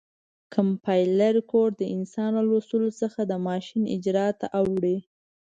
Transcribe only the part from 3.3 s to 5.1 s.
ماشین اجرا ته اړوي.